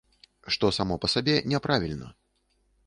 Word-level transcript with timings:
Што 0.55 0.71
само 0.77 0.97
па 1.03 1.11
сабе 1.15 1.35
не 1.53 1.59
правільна. 1.67 2.13